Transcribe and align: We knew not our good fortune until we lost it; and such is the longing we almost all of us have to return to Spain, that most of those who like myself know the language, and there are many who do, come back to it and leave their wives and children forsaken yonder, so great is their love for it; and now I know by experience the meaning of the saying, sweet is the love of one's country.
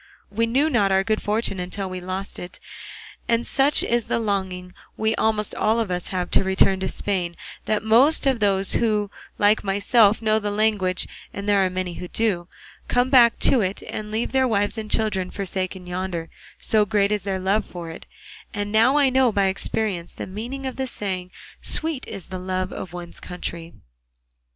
We 0.31 0.47
knew 0.47 0.67
not 0.67 0.91
our 0.91 1.03
good 1.03 1.21
fortune 1.21 1.59
until 1.59 1.87
we 1.87 2.01
lost 2.01 2.39
it; 2.39 2.59
and 3.27 3.45
such 3.45 3.83
is 3.83 4.05
the 4.05 4.17
longing 4.17 4.73
we 4.97 5.13
almost 5.13 5.53
all 5.53 5.79
of 5.79 5.91
us 5.91 6.07
have 6.07 6.31
to 6.31 6.43
return 6.43 6.79
to 6.79 6.87
Spain, 6.89 7.37
that 7.65 7.83
most 7.83 8.25
of 8.25 8.39
those 8.39 8.73
who 8.73 9.11
like 9.37 9.63
myself 9.63 10.19
know 10.19 10.39
the 10.39 10.49
language, 10.49 11.07
and 11.31 11.47
there 11.47 11.63
are 11.63 11.69
many 11.69 11.93
who 11.93 12.07
do, 12.07 12.47
come 12.87 13.11
back 13.11 13.37
to 13.41 13.61
it 13.61 13.83
and 13.87 14.09
leave 14.09 14.31
their 14.31 14.47
wives 14.47 14.75
and 14.75 14.89
children 14.89 15.29
forsaken 15.29 15.85
yonder, 15.85 16.31
so 16.57 16.83
great 16.83 17.11
is 17.11 17.21
their 17.21 17.37
love 17.39 17.63
for 17.63 17.91
it; 17.91 18.07
and 18.55 18.71
now 18.71 18.97
I 18.97 19.11
know 19.11 19.31
by 19.31 19.49
experience 19.49 20.15
the 20.15 20.25
meaning 20.25 20.65
of 20.65 20.77
the 20.77 20.87
saying, 20.87 21.29
sweet 21.61 22.07
is 22.07 22.29
the 22.29 22.39
love 22.39 22.73
of 22.73 22.91
one's 22.91 23.19
country. 23.19 23.75